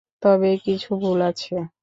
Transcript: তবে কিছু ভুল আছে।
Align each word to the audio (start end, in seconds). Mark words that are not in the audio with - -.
তবে 0.21 0.49
কিছু 0.65 0.89
ভুল 1.01 1.19
আছে। 1.29 1.55